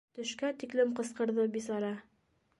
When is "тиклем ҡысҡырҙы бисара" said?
0.63-1.95